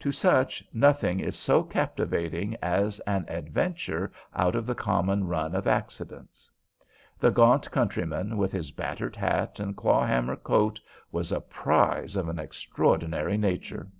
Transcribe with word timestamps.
To 0.00 0.10
such 0.10 0.64
nothing 0.72 1.20
is 1.20 1.36
so 1.38 1.62
captivating 1.62 2.56
as 2.62 2.98
an 3.00 3.26
adventure 3.28 4.10
out 4.34 4.54
of 4.56 4.64
the 4.64 4.74
common 4.74 5.24
run 5.26 5.54
of 5.54 5.66
accidents. 5.66 6.50
The 7.18 7.30
gaunt 7.30 7.70
countryman, 7.70 8.38
with 8.38 8.52
his 8.52 8.70
battered 8.70 9.16
hat 9.16 9.60
and 9.60 9.76
clawhammer 9.76 10.36
coat, 10.36 10.80
was 11.12 11.30
a 11.30 11.42
prize 11.42 12.16
of 12.16 12.26
an 12.30 12.38
extraordinary 12.38 13.36
nature. 13.36 13.90